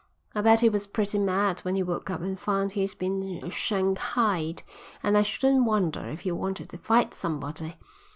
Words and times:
I 0.33 0.41
bet 0.41 0.61
he 0.61 0.67
was 0.69 0.87
pretty 0.87 1.19
mad 1.19 1.59
when 1.59 1.75
he 1.75 1.83
woke 1.83 2.09
up 2.09 2.21
and 2.21 2.39
found 2.39 2.71
he'd 2.71 2.97
been 2.97 3.47
shanghaied, 3.51 4.63
and 5.03 5.15
I 5.15 5.21
shouldn't 5.21 5.65
wonder 5.65 6.01
but 6.01 6.21
he 6.21 6.31
wanted 6.31 6.69
to 6.71 6.79
fight 6.79 7.13
somebody. 7.13 7.75